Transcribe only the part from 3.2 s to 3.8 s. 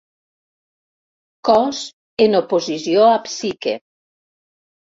psique.